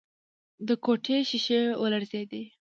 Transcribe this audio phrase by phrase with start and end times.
[0.67, 2.43] د کوټې ښيښې ولړزېدې.